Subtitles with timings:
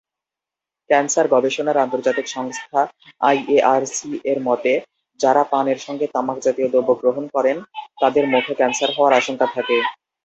[0.89, 2.79] Cancer গবেষণার আন্তর্জাতিক সংস্থা
[3.21, 4.73] আইএআরসি-এর মতে,
[5.19, 7.57] যারা পানের সঙ্গে তামাক জাতীয় দ্রব্যাদি গ্রহণ করেন
[8.01, 9.77] তাদের মুখে ক্যান্সার হওয়ার আশঙ্কা থাকে।